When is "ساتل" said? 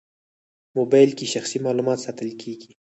2.05-2.29